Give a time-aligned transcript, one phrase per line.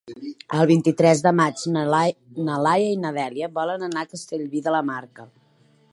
[0.61, 1.83] El vint-i-tres de maig na
[2.67, 5.29] Laia i na Dèlia volen anar a Castellví de la Marca.